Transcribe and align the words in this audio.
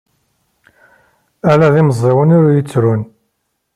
Ala 1.51 1.67
d 1.73 1.75
imẓiwen 1.81 2.35
ur 2.37 2.45
yettrun. 2.51 3.01